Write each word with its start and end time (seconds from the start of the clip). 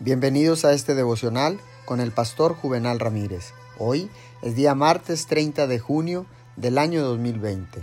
Bienvenidos 0.00 0.64
a 0.64 0.74
este 0.74 0.94
devocional 0.94 1.58
con 1.84 1.98
el 1.98 2.12
pastor 2.12 2.54
Juvenal 2.54 3.00
Ramírez. 3.00 3.52
Hoy 3.80 4.08
es 4.42 4.54
día 4.54 4.76
martes 4.76 5.26
30 5.26 5.66
de 5.66 5.80
junio 5.80 6.24
del 6.54 6.78
año 6.78 7.02
2020. 7.02 7.82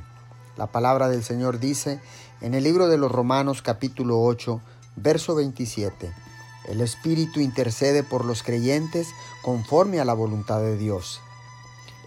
La 0.55 0.67
palabra 0.67 1.09
del 1.09 1.25
Señor 1.25 1.59
dice 1.59 1.99
en 2.39 2.53
el 2.53 2.63
libro 2.63 2.87
de 2.87 2.97
los 2.97 3.11
Romanos 3.11 3.61
capítulo 3.61 4.21
8, 4.21 4.61
verso 4.95 5.35
27. 5.35 6.09
El 6.69 6.79
Espíritu 6.79 7.41
intercede 7.41 8.01
por 8.01 8.23
los 8.23 8.43
creyentes 8.43 9.09
conforme 9.41 9.99
a 9.99 10.05
la 10.05 10.13
voluntad 10.13 10.61
de 10.61 10.77
Dios. 10.77 11.19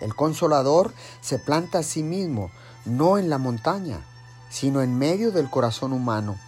El 0.00 0.14
consolador 0.14 0.94
se 1.20 1.38
planta 1.38 1.80
a 1.80 1.82
sí 1.82 2.02
mismo, 2.02 2.50
no 2.86 3.18
en 3.18 3.28
la 3.28 3.36
montaña, 3.36 4.00
sino 4.48 4.80
en 4.80 4.98
medio 4.98 5.32
del 5.32 5.50
corazón 5.50 5.92
humano 5.92 6.38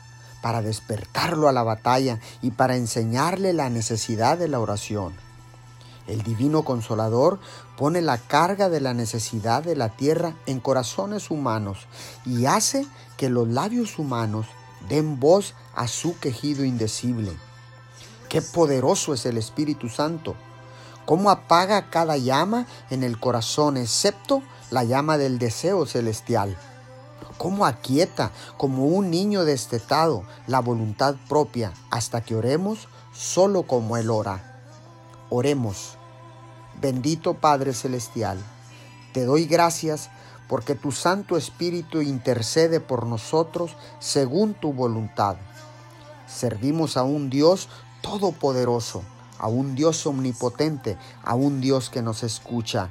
para 0.43 0.63
despertarlo 0.63 1.49
a 1.49 1.53
la 1.53 1.63
batalla 1.63 2.19
y 2.43 2.51
para 2.51 2.77
enseñarle 2.77 3.53
la 3.53 3.71
necesidad 3.71 4.39
de 4.39 4.49
la 4.49 4.61
oración. 4.61 5.15
El 6.07 6.23
Divino 6.23 6.65
Consolador 6.65 7.39
pone 7.77 8.01
la 8.01 8.19
carga 8.19 8.69
de 8.69 8.81
la 8.81 8.95
necesidad 8.95 9.63
de 9.63 9.77
la 9.77 9.91
tierra 9.91 10.35
en 10.47 10.61
corazones 10.61 11.31
humanos 11.31 11.87
y 12.27 12.47
hace 12.47 12.87
que 13.17 13.29
los 13.29 13.49
labios 13.49 13.99
humanos 13.99 14.47
den 14.89 15.21
voz 15.21 15.55
a 15.75 15.87
su 15.87 16.19
quejido 16.19 16.65
indecible. 16.65 17.33
Qué 18.29 18.43
poderoso 18.43 19.15
es 19.15 19.27
el 19.27 19.39
Espíritu 19.39 19.89
Santo. 19.89 20.35
Cómo 21.07 21.31
apaga 21.31 21.91
cada 21.91 22.17
llama 22.17 22.67
en 22.91 23.03
el 23.03 23.19
corazón, 23.19 23.77
excepto 23.77 24.43
la 24.71 24.85
llama 24.85 25.19
del 25.19 25.39
deseo 25.39 25.87
celestial 25.87 26.57
cómo 27.39 27.67
aquieta 27.67 28.33
como 28.57 28.87
un 28.87 29.11
niño 29.11 29.45
destetado 29.45 30.25
la 30.47 30.61
voluntad 30.61 31.17
propia 31.29 31.73
hasta 31.91 32.21
que 32.21 32.35
oremos 32.35 32.89
solo 33.13 33.65
como 33.65 33.97
Él 33.97 34.11
ora. 34.11 34.63
Oremos. 35.31 35.97
Bendito 36.81 37.35
Padre 37.35 37.75
Celestial, 37.75 38.39
te 39.13 39.25
doy 39.25 39.45
gracias 39.45 40.11
porque 40.49 40.75
tu 40.75 40.91
Santo 40.93 41.37
Espíritu 41.37 42.01
intercede 42.01 42.81
por 42.81 43.07
nosotros 43.07 43.77
según 43.99 44.55
tu 44.55 44.73
voluntad. 44.73 45.37
Servimos 46.27 46.97
a 46.97 47.03
un 47.03 47.31
Dios 47.31 47.69
todopoderoso, 48.03 49.03
a 49.39 49.49
un 49.49 49.75
Dios 49.75 50.07
omnipotente, 50.07 50.97
a 51.23 51.35
un 51.35 51.61
Dios 51.61 51.91
que 51.91 52.03
nos 52.03 52.23
escucha 52.23 52.91